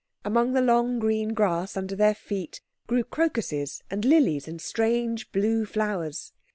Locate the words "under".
1.77-1.95